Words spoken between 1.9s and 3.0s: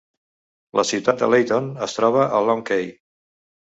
troba a Long Key.